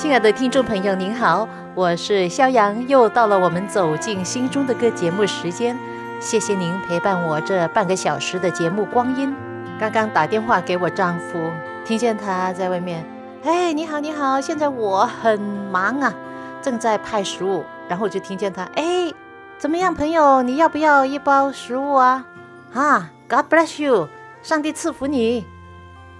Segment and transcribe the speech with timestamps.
[0.00, 5.76] 亲爱的听众朋友，您好，我是肖阳，又到了我们走进心中的歌节目时间。
[6.18, 9.36] 谢谢您陪伴我这半个小时的节目光阴。
[9.78, 11.50] 刚刚打电话给我丈夫，
[11.84, 13.04] 听见他在外面，
[13.44, 16.14] 哎，你好，你好，现在我很忙啊，
[16.62, 19.12] 正在派食物，然后就听见他，哎，
[19.58, 22.24] 怎么样，朋友，你要不要一包食物啊？
[22.72, 24.08] 啊，God bless you，
[24.42, 25.44] 上帝赐福你。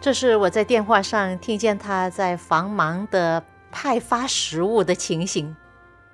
[0.03, 3.43] 这是我在电话上听见他在繁忙的。
[3.73, 5.57] 派发食物的情形，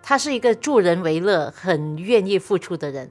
[0.02, 3.10] 他是一个助人为乐、很愿意付出的人。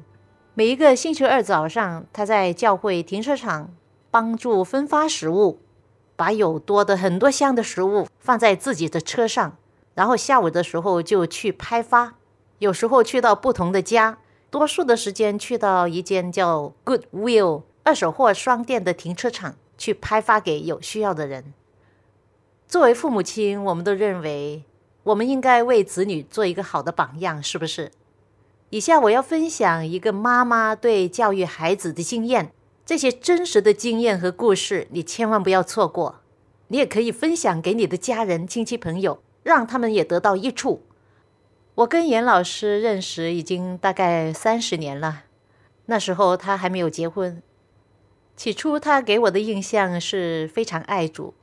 [0.53, 3.73] 每一个星期二早上，他在教会停车场
[4.09, 5.59] 帮助分发食物，
[6.15, 9.57] 把有多的很多箱的食物放在自己的车上，
[9.93, 12.15] 然后下午的时候就去派发。
[12.59, 14.17] 有时候去到不同的家，
[14.49, 21.53] 多数的时间去到一间叫 Goodwill 二手货商店的停车场去派发给有需要的人。
[22.67, 24.63] 作为父母亲，我们都认为
[25.03, 27.91] 我们应该为子女做一个好的榜样，是不是？
[28.71, 32.51] 以下我要分享一个妈妈对教育孩子的经验，
[32.85, 36.21] 这些真实的经验和故事，你千万不要错过。
[36.69, 40.81] 你也可以分享给你的家人、亲戚、朋友，让他们也得到益处。
[41.75, 45.25] 我跟严老师认识已经大概三十年了，
[45.85, 47.41] 那时候他还没有结婚。
[48.35, 51.35] 起初他给我的印象是非常爱主。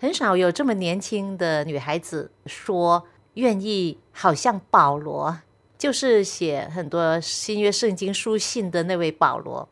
[0.00, 5.40] 很少有这么年轻的女孩子说愿意，好像保罗，
[5.76, 9.68] 就是写很多新约圣经书信的那位保罗。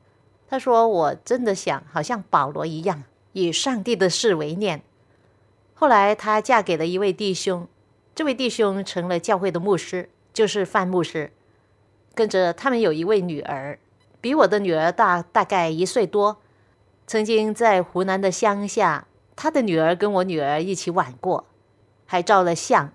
[0.47, 4.83] 他说：“我真的想好像保罗一样，以上帝的事为念。”
[5.73, 7.67] 后来她嫁给了一位弟兄，
[8.15, 11.33] 这位弟兄成了教会的牧师，就是范牧师。
[12.15, 13.79] 跟着他们有一位女儿，
[14.21, 16.37] 比我的女儿大大概一岁多，
[17.07, 19.07] 曾经在湖南的乡下。
[19.41, 21.45] 他的女儿跟我女儿一起玩过，
[22.07, 22.93] 还照了相。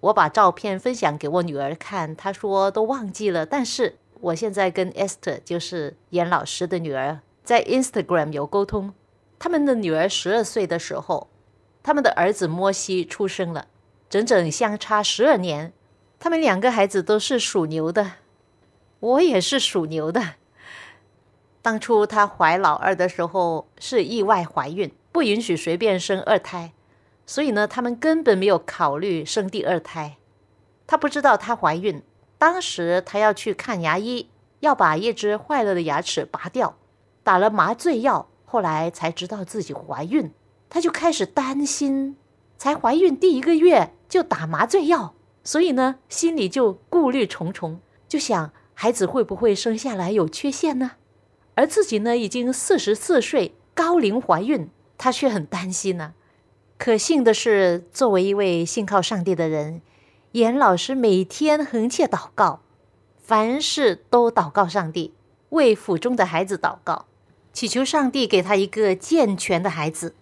[0.00, 3.46] 我把照片分享给我女儿看，她说都忘记了。
[3.46, 8.92] 但是我现在跟 Esther，就是严老师的女儿，在 Instagram 有沟通。
[9.38, 11.28] 他们的女儿十二岁的时候，
[11.82, 13.66] 他们的儿子摩西出生了，
[14.10, 15.72] 整整相差十二年。
[16.18, 18.16] 他们两个孩子都是属牛的，
[19.00, 20.34] 我也是属牛的。
[21.62, 24.92] 当初她怀老二的时候是意外怀孕。
[25.12, 26.72] 不允许随便生二胎，
[27.26, 30.16] 所以呢，他们根本没有考虑生第二胎。
[30.86, 32.02] 她不知道她怀孕，
[32.38, 34.28] 当时她要去看牙医，
[34.60, 36.76] 要把一只坏了的牙齿拔掉，
[37.22, 40.30] 打了麻醉药，后来才知道自己怀孕，
[40.68, 42.16] 她就开始担心，
[42.56, 50.92] 才怀孕第一个月就打麻醉药，所以呢，心里就顾虑重重，就想孩子会不会生下来有缺陷呢？
[51.56, 54.70] 而自己呢，已经四十四岁，高龄怀孕。
[55.00, 56.12] 他却很担心呢。
[56.76, 59.80] 可幸的是，作为一位信靠上帝的人，
[60.32, 62.60] 严老师每天横切祷告，
[63.22, 65.14] 凡事都祷告上帝，
[65.48, 67.06] 为腹中的孩子祷告，
[67.54, 70.14] 祈求上帝给他一个健全的孩子。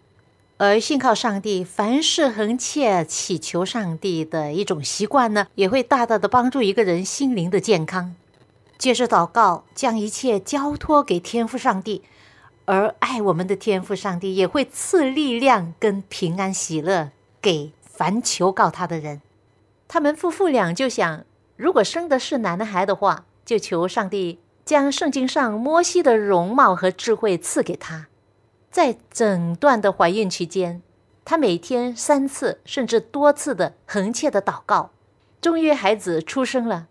[0.59, 8.15] 而信靠上帝，凡事横切祈求上帝的一种习惯呢，也会大大的帮助一个人心灵的健康。
[8.77, 12.05] 接着祷告，将一切交托给天父上帝。
[12.69, 19.23] 而爱我们的天父上帝也会赐力量跟平安喜乐给凡求告他的人。
[19.89, 21.25] 他们夫妇俩就想，
[21.56, 28.09] 如果生的是男孩的话，就求上帝将圣经上摩西的容貌和智慧赐给他。
[28.71, 30.82] 在整段的怀孕期间，
[31.25, 34.91] 他每天三次甚至多次的横切的祷告。
[35.41, 36.87] 终于孩子出生了。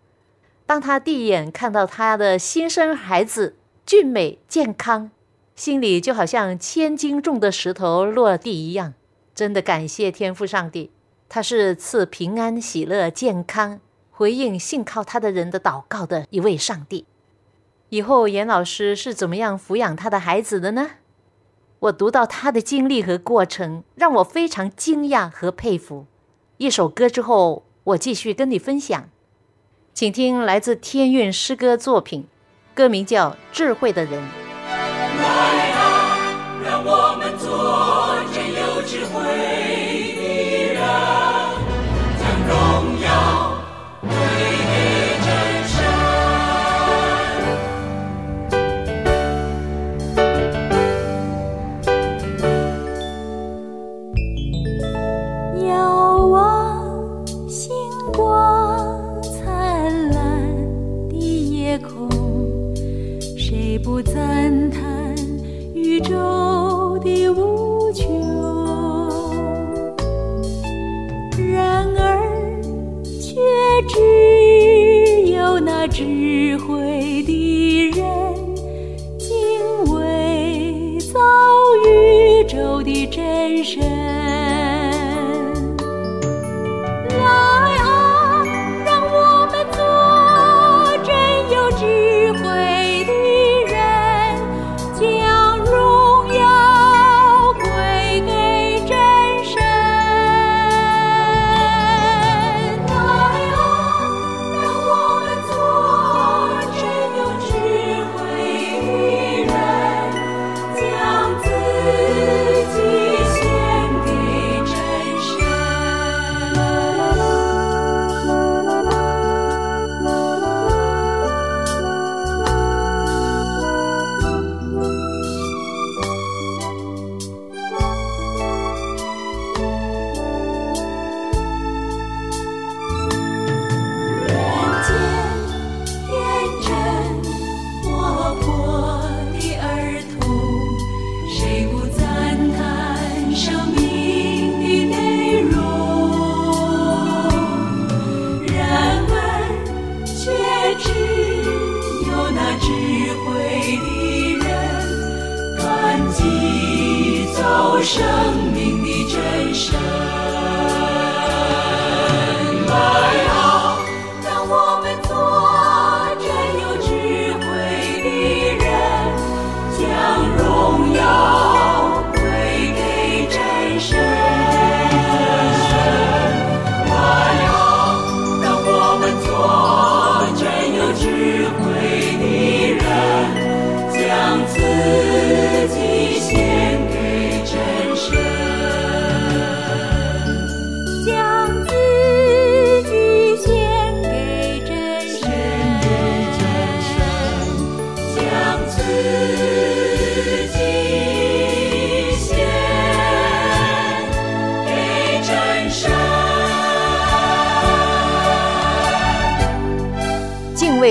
[0.66, 3.54] 当他第一眼看到他的新生孩子
[3.86, 5.12] 俊美健康。
[5.58, 8.94] 心里就好像千斤重的石头落地一样，
[9.34, 10.92] 真的感谢天父上帝，
[11.28, 13.80] 他是赐平安、喜乐、健康，
[14.12, 17.06] 回应信靠他的人的祷告的一位上帝。
[17.88, 20.90] 以后严老师是怎么样抚养他的孩子的呢？
[21.80, 26.06] 我读到他的经历和过程，让我非常惊讶和佩服。
[26.58, 29.08] 一首歌之后，我继续跟你分享，
[29.92, 32.28] 请听来自天韵诗歌作品，
[32.76, 34.22] 歌名叫《智慧的人》。
[38.88, 39.57] 智慧。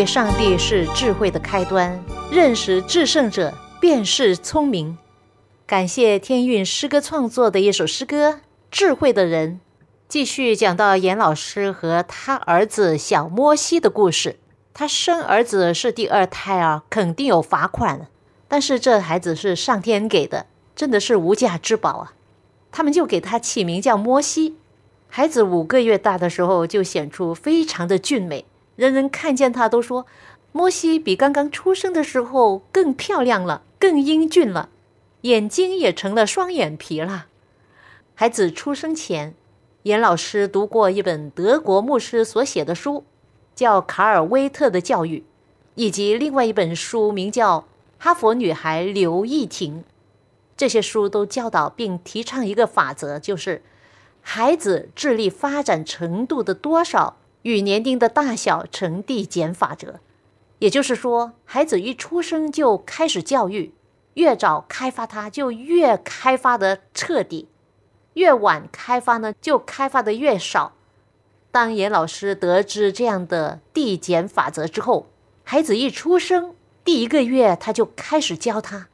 [0.07, 2.01] 上帝是智慧的开端，
[2.31, 4.98] 认识至圣者便是聪明。
[5.65, 8.30] 感谢天韵诗歌创作的一首诗歌
[8.71, 9.59] 《智慧的人》。
[10.07, 14.39] 继续讲到严老师和他儿子小摩西的故事。
[14.74, 18.07] 他生儿子是第二胎啊，肯定有罚款。
[18.48, 22.13] 但是这孩子是上天给的，真的是无价之宝啊！
[22.71, 24.56] 他们就给他起名叫摩西。
[25.09, 28.45] 孩子五个月大的时候就显出非常的俊美。
[28.77, 30.06] 人人看见他都说，
[30.53, 34.69] 摩西比刚刚出生的时候更漂亮了，更英俊了，
[35.21, 37.25] 眼睛也成了双眼皮了。
[38.13, 39.33] 孩子出生前，
[39.83, 43.04] 严老师读过一本德国牧师所写的书，
[43.56, 45.19] 叫《卡尔威特的教育》，
[45.75, 47.59] 以及另外一本书名叫
[47.97, 49.80] 《哈佛女孩刘亦婷》。
[50.56, 53.63] 这些书都教导并提倡一个法则，就是
[54.21, 57.18] 孩子智力发展程度的多少。
[57.47, 60.01] 与年龄的大小成递减法则，
[60.59, 63.73] 也就是说，孩子一出生就开始教育，
[64.16, 67.47] 越早开发他就越开发的彻底，
[68.16, 70.73] 越晚开发呢就开发的越少。
[71.49, 75.07] 当严老师得知这样的递减法则之后，
[75.45, 78.89] 孩子一出生第一个月他就开始教他。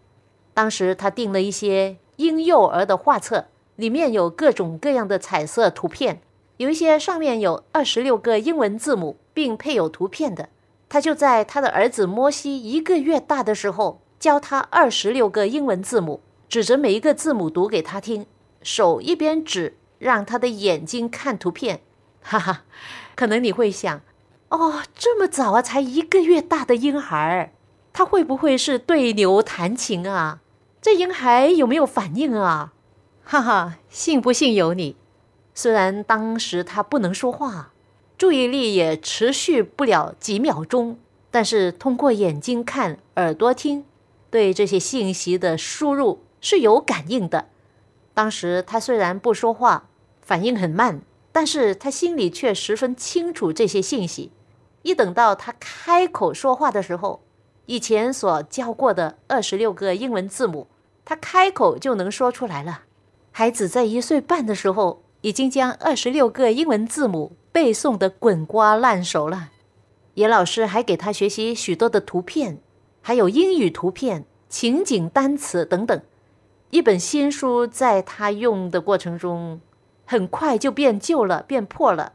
[0.54, 6.22] 当时他订了一些婴幼儿的画册，里面有各种各样的彩色图片。
[6.64, 10.48] 有一些上面有二十六个英文字母，并配有图片的，
[10.88, 18.26] 他就在他的儿子摩西一个月大的时候教他二十六个英文字母，指着每一个字母读给他听，
[18.62, 21.82] 手一边指，让他的眼睛看图片。
[22.22, 22.64] 哈哈，
[23.14, 24.00] 可能你会想，
[24.48, 27.52] 哦，这么早啊，才一个月大的婴孩，
[27.92, 30.40] 他会不会是对牛弹琴啊？
[30.82, 32.72] 这婴孩有没有反应啊？
[33.26, 34.96] 哈哈，信不信由你。
[35.56, 37.72] 虽然当时他不能说话，
[38.18, 40.98] 注意力也持续不了几秒钟，
[41.30, 43.86] 但是通过眼睛看、耳朵听，
[44.32, 47.50] 对这些信息的输入是有感应的。
[48.16, 49.90] 当时他虽然不说话，
[50.22, 54.32] 反应很慢，但是他心里却十分清楚这些信息。
[54.82, 57.22] 一等到他开口说话的时候，
[57.68, 60.68] 以前所教过的二十六个英文字母，
[61.06, 62.82] 他开口就能说出来了。
[63.32, 65.03] 孩子在一岁半的时候。
[65.24, 69.52] 已经将二十六个英文字母背诵得滚瓜烂熟了。
[70.16, 72.60] 严老师还给他学习许多的图片，
[73.02, 76.02] 还有英语图片、情景单词等等。
[76.72, 79.62] 一本新书在他用的过程中，
[80.06, 82.12] 很快就变旧了、变破了。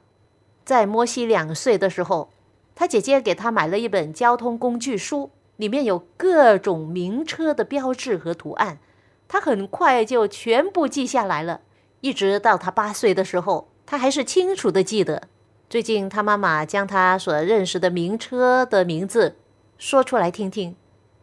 [0.66, 2.28] 在摩西两岁的时候，
[2.74, 8.78] 他姐姐给他买了一本交通工具书，里面有各种名车的标志和图案，
[9.26, 11.62] 他很快就全部记下来了。
[12.00, 15.28] 一直到他八岁的时候，他还是清楚的记得。
[15.68, 19.36] 最近，他妈妈将他所认识的名车的名字
[19.76, 20.76] 说出来听听，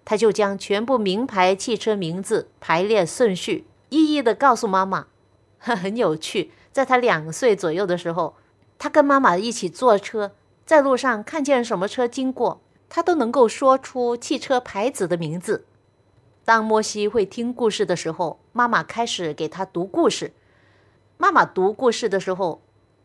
[0.04, 5.08] 他就将全部名牌汽车名字排列顺序，一一的告诉妈妈。
[5.58, 8.36] 很有趣，在他两岁左右的时候，
[8.78, 10.34] 他跟妈妈一起坐车，
[10.66, 15.66] 在路上看见什么车经过，他都能够说出汽车牌子的名字。
[16.44, 20.34] 当摩西会听故事的时候，妈妈开始给他读故事。
[21.18, 22.62] 妈妈读故事的时候。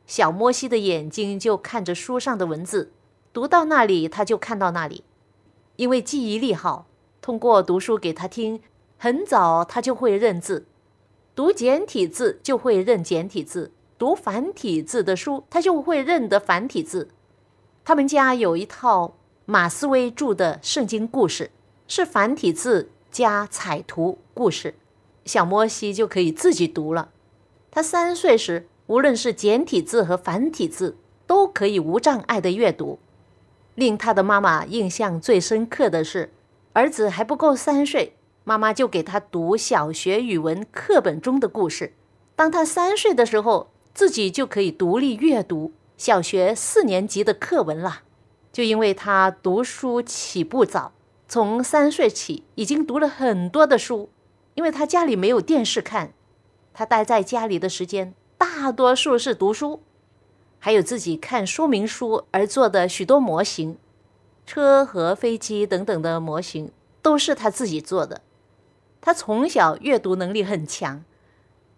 [0.07, 2.90] 小摩西的眼睛就看着书上的文字，
[3.33, 5.05] 读到那里他就看到那里。
[5.76, 6.87] 因为记忆力好，
[7.23, 8.61] 通过读书给他听，
[8.99, 10.67] 很早他就会认字。
[11.37, 17.11] 读简体字就会认简体字，读繁体字的书他就会认得繁体字。
[17.85, 19.14] 他们家有一套
[19.45, 21.52] 马思威著的圣经故事，
[21.87, 24.75] 是繁体字加彩图故事，
[25.25, 27.11] 小摩西就可以自己读了。
[27.71, 28.67] 他三岁时。
[28.87, 32.99] 无论是简体字和繁体字，都可以无障碍的阅读。
[33.77, 36.33] 令他的妈妈印象最深刻的是，
[36.73, 41.93] 儿子还不够三岁，妈妈就给他读小学语文课本中的故事。
[42.35, 48.03] 当他三岁的时候，自己就可以独立阅读小学四年级的课文了。
[48.53, 50.91] 就因为他读书起步早，
[51.29, 54.11] 从三岁起已经读了很多的书。
[54.57, 56.12] 因为他家里没有电视看，
[56.73, 58.15] 他待在家里的时间。
[58.39, 59.81] 大多数是读书，
[60.59, 63.77] 还有自己看说明书而做的许多模型，
[64.47, 66.73] 车和飞机等等的模型
[67.03, 68.23] 都是他自己做的。
[69.00, 71.05] 他从小阅读能力很强。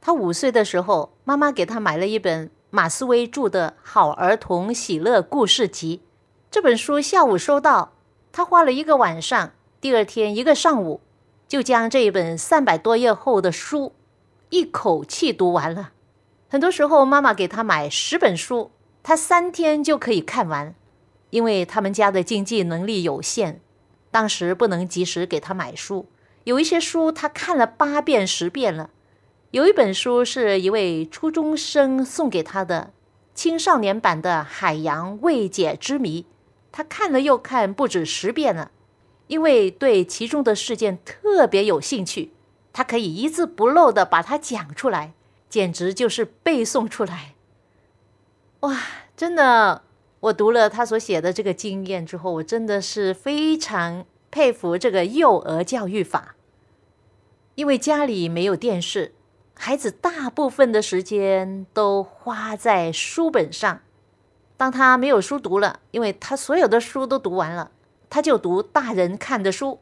[0.01, 5.99] 他五岁的时候，妈妈给他买了一本马思威著的《好儿童喜乐故事集》。
[6.51, 7.93] 这本书下午收到，
[8.33, 11.01] 他花了一个晚上，第二天一个上午，
[11.47, 13.93] 就将这一本三百多页厚的书
[14.53, 15.93] 一口气读完了。
[16.47, 18.71] 很多时候，妈妈给他买十本书，
[19.03, 20.75] 他三天就可以看完，
[21.31, 23.63] 因为他们家的经济能力有限，
[24.11, 26.05] 当时不能及时给他买书。
[26.45, 28.91] 有一些书他看了八遍、十遍了。
[29.53, 32.93] 有一本书是一位初中生送给他的
[33.35, 36.23] 青少年版的《海洋未解之谜》，
[36.71, 38.71] 他看了又看，不止十遍了，
[39.29, 42.33] 因为对其中的事件特别有兴趣，
[42.73, 45.15] 他可以一字不漏的把它讲出来。
[45.49, 47.35] 简直就是背诵出来，
[48.61, 48.75] 哇！
[49.15, 49.83] 真的，
[50.21, 56.37] 我读了他所写的这个经验之后，我真的是非常佩服这个幼儿教育法。
[57.55, 59.13] 因为家里没有电视，
[59.53, 63.83] 孩子大部分的时间都花在书本上。
[64.57, 67.71] 当他没有书读了，因为他所有的书都读完了，
[68.09, 69.81] 他就读大人看的书，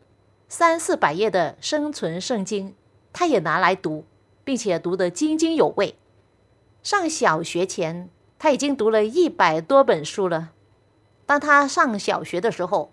[0.49, 2.75] 三四百页的生存圣经，
[3.13, 4.05] 他也拿来读。
[4.43, 5.95] 并且读得津津有味。
[6.83, 10.51] 上小学前，他已经读了一百多本书了。
[11.25, 12.91] 当他上小学的时候，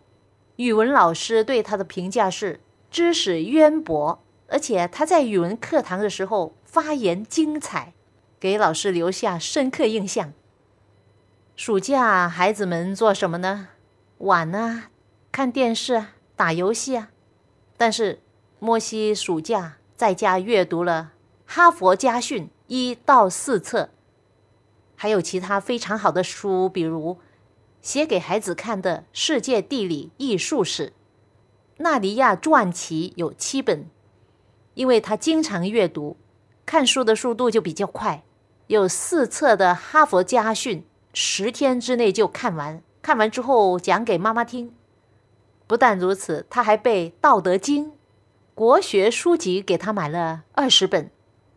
[0.57, 2.59] 语文老师对他的评价是
[2.91, 7.93] 知识渊博，而且他在语文课堂的时候发言精彩，
[8.39, 10.33] 给老师留下深刻印象。
[11.55, 13.69] 暑假孩子们做什么呢？
[14.19, 14.91] 玩啊，
[15.31, 17.09] 看电视啊，打游戏啊。
[17.77, 18.19] 但是
[18.59, 21.11] 莫西暑假在家阅读了。
[21.45, 23.89] 哈佛家训一到四册，
[24.95, 27.17] 还有其他非常好的书，比如
[27.81, 30.89] 写给孩子看的《世界地理艺术史》，
[31.77, 33.87] 纳尼亚传奇有七本。
[34.75, 36.17] 因为他经常阅读，
[36.63, 38.23] 看书的速度就比较快，
[38.67, 42.83] 有四册的哈佛家训，十天之内就看完。
[43.01, 44.75] 看完之后讲给妈妈听。
[45.65, 47.85] 不但如此，他还背《道德经》，
[48.57, 51.11] 国学书籍给他买了二十本。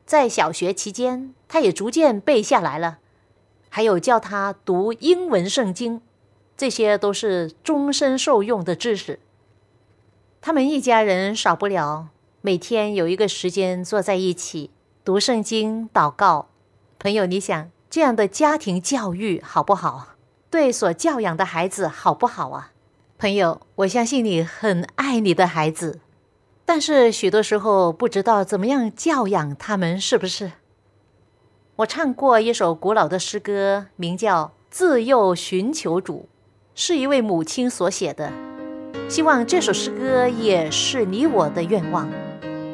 [0.04, 2.98] 在小学期间，他也逐渐背下来了。
[3.70, 6.02] 还有教他读英文圣经，
[6.58, 9.18] 这些都是终身受用的知识。
[10.42, 12.08] 他们一家人少不了
[12.42, 14.68] 每天有一个时间坐在一起
[15.02, 16.50] 读圣经、祷告。
[16.98, 20.08] 朋友，你想这样的家庭教育好不好？
[20.50, 22.72] 对所教养的孩子好不好啊？
[23.16, 26.00] 朋友，我相信你很爱你的孩子。
[26.72, 30.52] 但是许多时候不知道怎么样教养他们，是不是？
[31.74, 36.28] 我唱过一首古老的诗歌，名叫《自幼寻求主》，
[36.80, 38.30] 是一位母亲所写的。
[39.08, 42.08] 希望这首诗歌也是你我的愿望，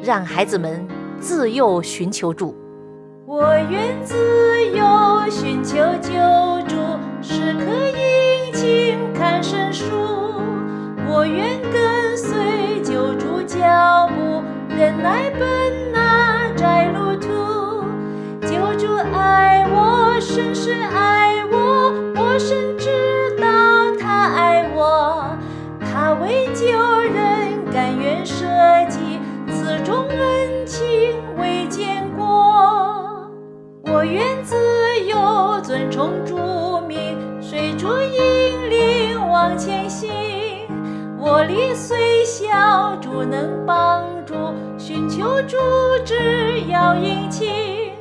[0.03, 0.87] 让孩子们
[1.19, 2.55] 自幼寻求主。
[3.25, 4.15] 我愿自
[4.75, 6.11] 由寻求救
[6.67, 6.75] 助，
[7.19, 7.65] 时刻
[7.97, 9.85] 殷勤看圣书。
[11.09, 17.27] 我愿跟随救主脚步，忍耐奔那窄路途。
[18.41, 22.89] 救主爱我，深深爱我，我深知
[23.39, 23.47] 道
[23.99, 25.29] 他爱我。
[25.79, 28.45] 他为救人甘愿舍
[28.89, 33.31] 己，此种恩情未见过。
[33.85, 34.55] 我愿自
[35.05, 40.46] 由遵从主命，随主引领往前行。
[41.19, 44.35] 我力虽小，主能帮助，
[44.77, 45.57] 寻求主
[46.05, 47.91] 只要殷勤。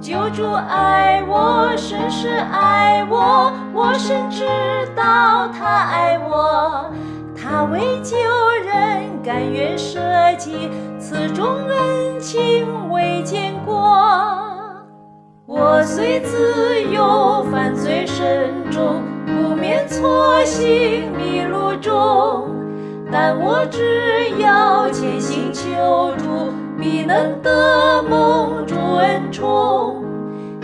[0.00, 4.44] 救主爱我，深深爱我，我深知
[4.96, 6.90] 道他爱我。
[7.34, 8.16] 他为救
[8.64, 10.00] 人甘愿舍
[10.38, 13.74] 己，此种恩情未见过。
[15.46, 22.53] 我虽自由犯罪深重，不免错行迷路中，
[23.12, 30.02] 但我只要虔心求助，必能得蒙主恩宠。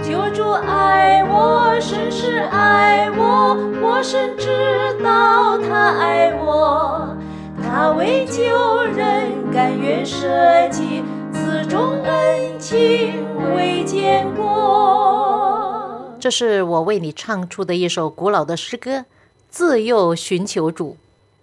[0.02, 4.48] 救主爱我，深深爱我，我深知
[5.04, 7.16] 道他爱我。
[7.62, 8.42] 他为救
[8.96, 10.26] 人甘愿舍
[10.70, 16.10] 己，此种恩情未见过。
[16.18, 18.90] 这是我为你唱出的一首古老的诗歌
[19.48, 20.92] 《自幼寻求主》。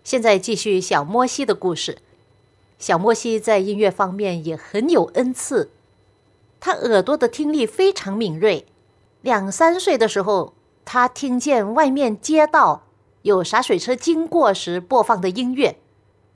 [0.08, 1.98] 现在继续小摩西的故事。
[2.80, 5.70] 小摩西在音乐方面也很有恩赐，
[6.62, 8.66] 他耳朵的听力非常敏锐。
[9.20, 10.54] 两三岁的时候，
[10.86, 12.84] 他听见外面街道
[13.24, 15.78] 有洒水车经过时播放的音乐，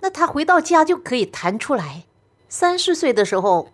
[0.01, 2.03] 那他回到家就可以弹出来。
[2.49, 3.69] 三四岁的时候，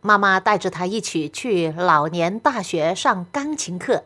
[0.00, 4.02] 妈妈带着他一起去老年大学上钢琴课，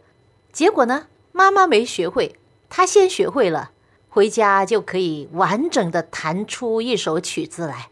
[0.53, 2.37] 结果呢，妈妈没学会，
[2.69, 3.71] 他先学会了，
[4.11, 7.89] 回家就可以完整的弹出一首曲子来。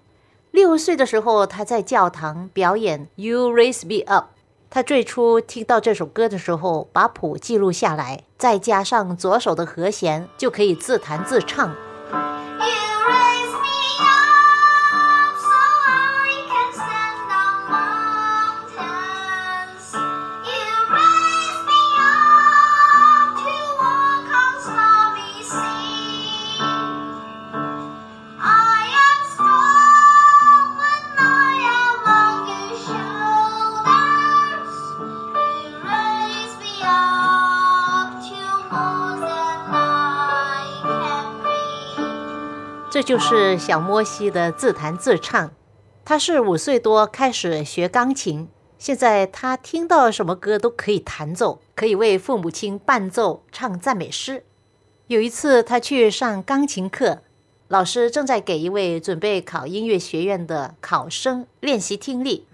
[0.51, 4.25] 六岁的时候，他在教堂表演《You Raise Me Up》。
[4.69, 11.75] 他最初听到这首歌的时候，把谱记录下来，再加上左手的和弦，就可以自弹自唱。
[42.99, 45.53] 这就是小摩西的自弹自唱。
[46.05, 54.43] 他是五岁多开始学钢琴，现在他听到什么歌都可以弹奏，可以为父母亲伴奏唱赞美诗。
[55.07, 57.23] 有一次，他去上钢琴课，
[57.69, 62.49] 老师正在给一位准备考音乐学院的考生练习听力。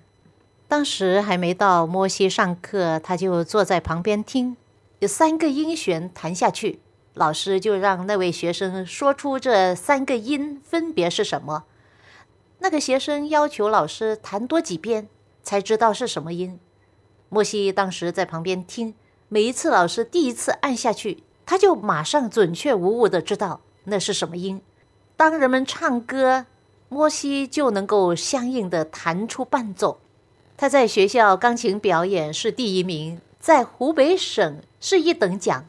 [0.68, 4.58] 当时还没到摩西上课，他就坐在旁边听。
[4.98, 6.80] 有三个音弦弹下去，
[7.14, 11.64] 老师就让那位学生说出这三个音分别是什么。
[12.58, 15.08] 那个学生要求老师弹多几遍，
[15.42, 16.58] 才知道是什么音。
[17.28, 18.94] 莫西当时在旁边听，
[19.28, 24.60] 每一次老师第一次按下去，他就马上准确无误的知道那是什么音。
[25.16, 26.46] 当人们唱歌，
[26.88, 30.00] 莫西就能够相应的弹出伴奏。
[30.56, 35.66] 他在学校钢琴表演是第一名，在湖北省是一等奖。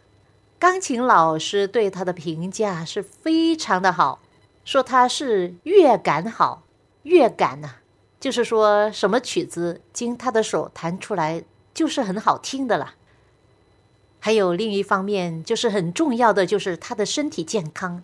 [0.65, 4.19] 钢琴老师对他的评价是非常的好，
[4.63, 6.63] 说他是乐感好。
[7.03, 7.75] 乐感呐、
[8.19, 12.95] 就是说什么曲子经他的手弹出来就是很好听的啦。
[14.19, 18.01] 还有另一方面，就是很重要的，就是他的身体健康。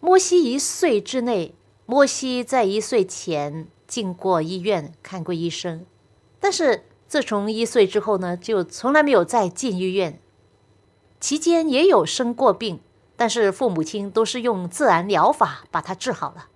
[0.00, 1.54] 摩西一岁之内，
[1.86, 5.86] 摩西在一岁前进过医院看过医生，
[6.40, 10.18] 但是自从一岁之后呢，就从来没有再进医院。
[11.22, 12.80] 期间也有生过病，
[13.16, 16.48] 但是父母亲都是用自然疗法把他治好了。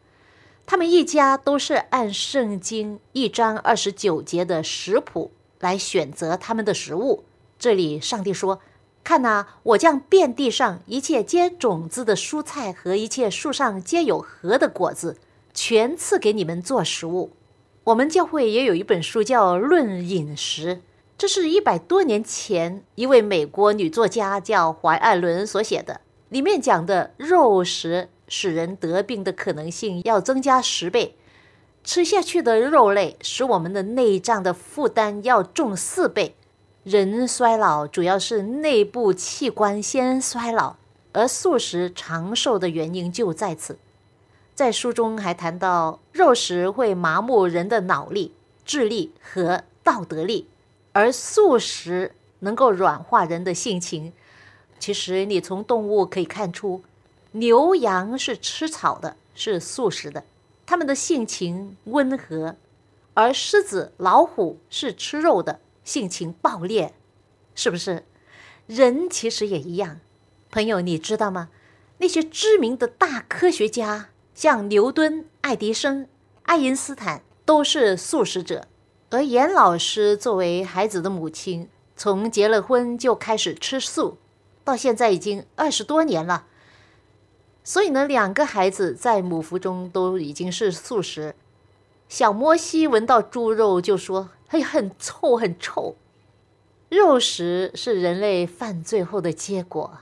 [0.67, 7.23] 他们一家都是按圣经一章二十九节的食谱来选择他们的食物。
[7.61, 8.59] 这里上帝说
[9.05, 15.17] ：“看呐、我将遍地上一切结种子的蔬菜和一切树上结有核的果子，
[15.55, 17.31] 全赐给你们做食物。”
[17.85, 20.77] 我们教会也有一本书叫《论饮食》，
[21.19, 31.17] 这是一百多年前一位美国女作家叫怀艾伦所写的，里面讲的肉食使人得病的可能性要增加十倍。
[31.83, 36.37] 吃下去的肉类使我们的内脏的负担要重四倍。
[36.83, 40.77] 人衰老主要是内部器官先衰老，
[41.13, 43.79] 而素食长寿的原因就在此。
[44.55, 50.49] 在书中还谈到，肉食会麻木人的脑力、智力和道德力，
[50.97, 54.15] 而素食能够软化人的性情。
[54.79, 56.83] 其实你从动物可以看出，
[57.33, 60.25] 牛羊是吃草的，是素食的。
[60.65, 62.57] 它们的性情温和，
[63.13, 66.95] 而狮子、老虎是吃肉的，性情暴烈，
[67.55, 68.07] 是不是？
[68.67, 70.01] 人其实也一样。
[70.51, 71.51] 朋友，你知道吗？
[71.99, 76.09] 那些知名的大科学家，像牛顿、爱迪生、
[76.45, 78.67] 爱因斯坦，都是素食者。
[79.09, 84.19] 而严老师作为孩子的母亲，从结了婚就开始吃素，
[84.65, 86.47] 到现在已经二十多年了。
[87.63, 91.35] 所以呢，两个孩子在母腹中都已经是素食。
[92.09, 95.97] 小摩西闻到猪肉就说：“哎，很臭，很臭。”
[96.89, 99.99] 肉食是人类犯罪后的结果。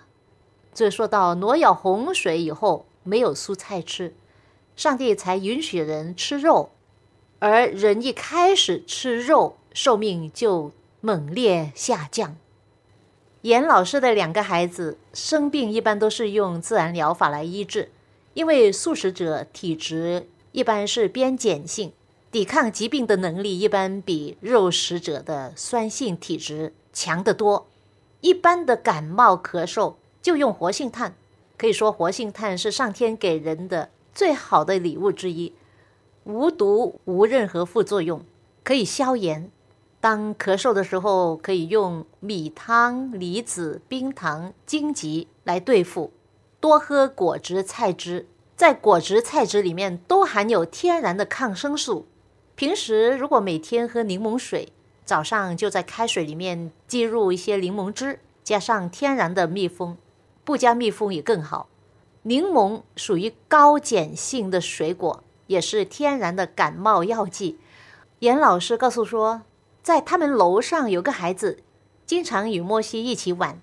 [0.75, 4.15] 这说到挪亚洪水以后没有蔬菜吃，
[4.77, 6.73] 上帝才允许人吃肉，
[7.47, 12.39] 而人一开始吃肉，寿命就猛烈下降。
[13.43, 17.91] 严老师的两个孩子生病，一般都是用自然疗法来医治，
[18.33, 21.93] 因为素食者体质一般是偏碱性，
[22.33, 27.67] 抵抗疾病的能力一般比肉食者的酸性体质强得多。
[28.23, 31.15] 一般的感冒咳嗽就用活性炭，
[31.59, 35.53] 可以说活性炭是上天给人的最好的礼物之一，
[36.25, 38.23] 无毒无任何副作用，
[38.63, 39.51] 可以消炎。
[40.01, 46.13] 当咳嗽的时候，可以用米汤、梨子、冰糖、荆棘来对付。
[46.61, 52.07] 多喝果汁、菜汁，在果汁、菜汁里面都含有天然的抗生素。
[52.55, 54.69] 平时如果每天喝柠檬水，
[55.05, 59.99] 早上就在开水里面滴入一些柠檬汁，加上天然的蜜蜂，
[60.45, 61.69] 不加蜜蜂也更好。
[62.23, 67.59] 柠檬属于高碱性的水果，也是天然的感冒药剂。
[68.21, 69.43] 严老师告诉说。
[69.85, 71.59] 在他们楼上有个孩子，
[72.07, 73.61] 经常与莫西一起玩。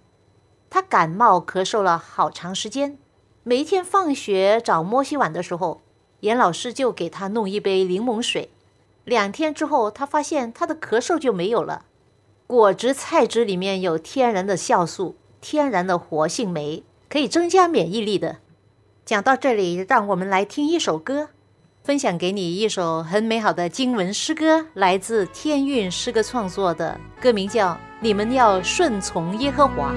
[0.69, 2.99] 他感冒咳嗽了好长时间，
[3.41, 5.81] 每一天放学找莫西玩的时候，
[6.19, 8.51] 严老师就给他弄一杯柠檬水。
[9.03, 11.85] 两天之后，他发现他的咳嗽就没有了。
[12.45, 18.37] 果汁、菜汁里面有天然的酵素、天然的活性酶，可以增加免疫力的。
[19.03, 21.29] 讲到这里，让我们来听一首歌。
[21.83, 29.91] 分享给你一首很美好的经文诗歌，来自天韵诗歌创作的，歌名叫《你们要顺从耶和华》。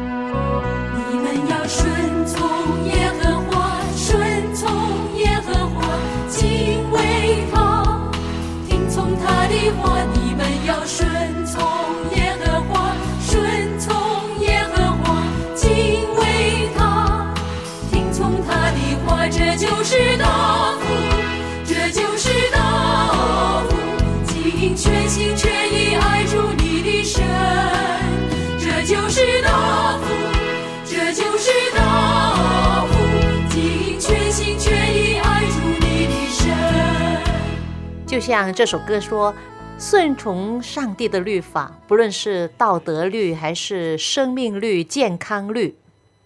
[38.15, 39.35] 就像这首歌说，
[39.77, 45.77] 顺从上帝的律法，不论是道德律还是生命律、健康律，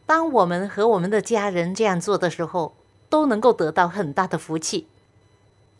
[0.04, 2.74] 当我们和我们的家人这样做的时候，
[3.08, 4.86] 都能够得到很大的福气。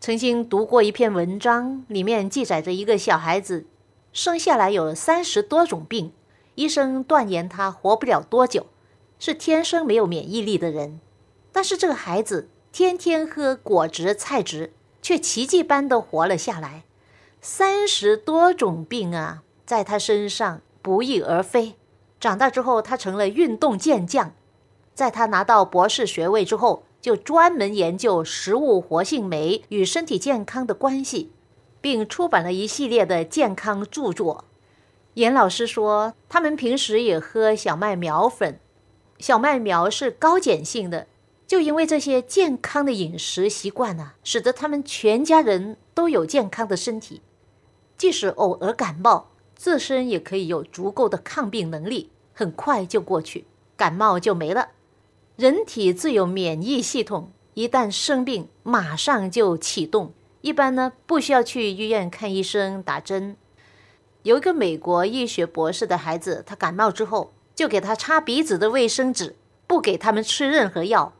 [0.00, 3.66] 曾经读过一篇文章，里面记载着一个小孩子
[4.14, 6.12] 生下来有三十多种病，
[6.54, 8.64] 医生断言他活不了多久，
[9.18, 11.00] 是天生没有免疫力的人。
[11.52, 14.72] 但是这个孩子天天喝果汁、菜汁，
[15.08, 16.82] 却奇迹般的活了下来。
[17.40, 21.76] 三十多种病啊，在他身上不翼而飞。
[22.20, 24.34] 长大之后，他成了运动健将。
[24.92, 26.82] 在他拿到博士学位之后。
[27.00, 31.30] 就专门研究食物活性酶与身体健康的关系，
[31.80, 34.44] 并出版了一系列的健康著作。
[35.14, 38.58] 严老师说，他们平时也喝小麦苗粉，
[39.20, 41.06] 小麦苗是高碱性的。
[41.48, 47.22] 就因为这些健康的饮食习惯呢，使得他们全家人都有健康的身体，
[47.96, 53.46] 即使偶尔感冒，自身也可以有足够的抗病能力，很快就过去，
[53.78, 54.68] 感冒就没了。
[55.36, 60.12] 人体自有免疫系统，一旦生病，马上就启动。
[60.42, 63.38] 一般呢，不需要去医院看医生、打针。
[64.22, 69.34] 有一个美国医学博士的孩子，他感冒之后，就给他擦鼻子的卫生纸，
[69.66, 71.14] 不给他们吃任何药。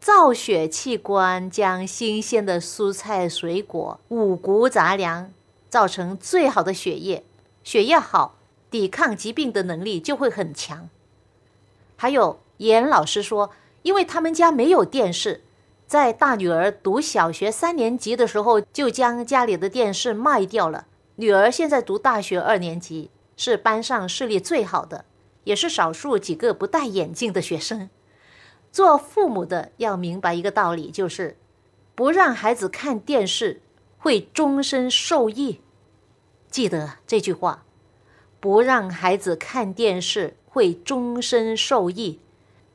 [0.00, 5.32] 造血器官将新鲜的蔬菜、水果、五谷杂粮
[5.68, 7.24] 造成最好的血液，
[7.64, 8.36] 血液好，
[8.70, 10.88] 抵抗疾病的能力就会很强。
[11.96, 13.50] 还有严老师说，
[13.82, 15.42] 因为他们家没有电视，
[15.86, 20.86] 在大女儿读小学三年级的时候就将家里的电视卖掉了。
[21.16, 25.04] 女儿现在读大学二年级，是班上视力最好的，
[25.42, 27.90] 也是少数几个不戴眼镜的学生。
[28.78, 31.36] 做父母的要明白一个道理，就是
[31.96, 33.60] 不让孩子看电视
[33.98, 35.60] 会终身受益。
[36.48, 37.64] 记得这句话，
[38.38, 42.20] 不让孩子看电视会终身受益。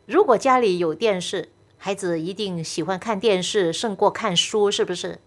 [0.05, 5.21] 如果家里有电视，孩子一定喜欢看电视胜过看书，是不是？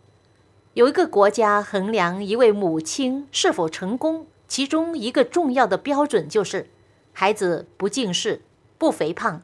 [0.75, 6.69] 有一个国家衡量一位母亲是否成功，其中一个重要的标准就是
[7.15, 8.43] 孩子不近视、
[8.77, 9.41] 不肥胖。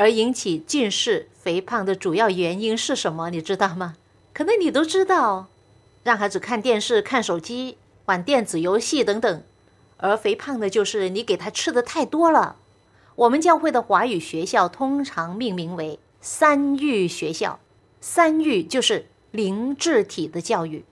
[0.00, 3.28] 而引起近视、肥胖的主要原因是什么？
[3.28, 3.96] 你知道吗？
[4.32, 5.48] 可能你都知道，
[6.02, 9.42] 让孩子看电视、看手机、玩电子游戏等等。
[9.98, 12.56] 而肥胖的就是你给他吃的太多了。
[13.14, 17.60] 我们教会的华语学校通常命名为“三育学校”，
[18.00, 20.82] 三育就是灵智体的教育，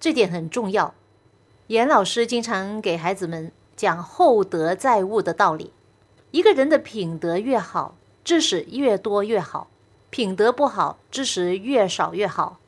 [0.00, 0.92] 这点很重要。
[1.68, 5.72] 严老师经常给孩子们讲厚德载物的道理，
[6.32, 7.94] 一个人的品德越好。
[8.24, 9.68] 知识越多越好，
[10.10, 12.58] 品德不好，知识越少越好。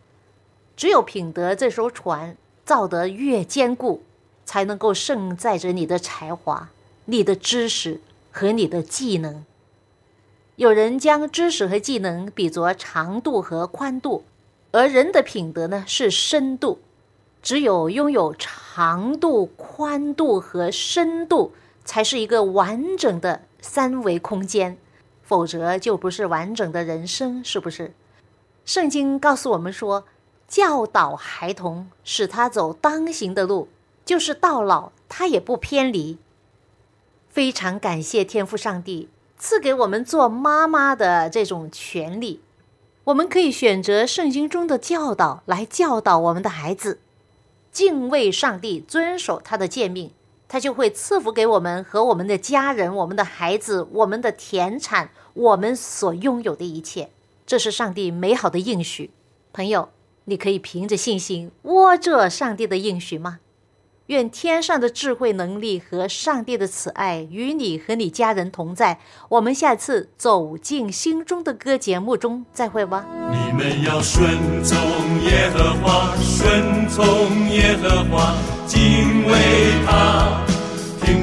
[0.76, 4.02] 只有品德这艘船造得越坚固，
[4.44, 6.70] 才能够盛载着你的才华、
[7.04, 9.44] 你的知识和你的技能。
[10.56, 14.24] 有人将知识和技能比作长度和宽度，
[14.70, 16.78] 而人的品德呢是深度。
[17.42, 21.52] 只有拥有长度、宽度和深度，
[21.84, 24.78] 才是一个完整的三维空间。
[25.32, 27.94] 否则就不是完整的人生，是不是？
[28.66, 30.04] 圣经告诉我们说，
[30.46, 33.70] 教导孩童，使他走当行的路，
[34.04, 36.18] 就是到老他也不偏离。
[37.30, 42.42] 非常感谢天父上帝赐给我们做妈妈的这种权利，
[43.04, 47.00] 我们可以选择圣经中的教导来教导我们的孩子，
[47.72, 50.12] 敬畏上帝，遵守他的诫命。
[50.48, 57.10] 他就会赐福给我们和我们的家人、我们的孩子、我们的田产、我们所拥有的一切。
[57.46, 59.10] 这是上帝美好的应许。
[59.52, 59.90] 朋友，
[60.24, 63.40] 你可以凭着信心握着上帝的应许吗？
[64.06, 68.98] 愿天上的智慧能力和上帝的慈爱与你和你家人同在。
[69.30, 73.06] 我们下次走进心中的歌节目中再会吧。
[73.30, 74.76] 你们要顺从
[75.22, 79.32] 耶和华，顺从耶和华，敬畏
[79.86, 80.44] 他，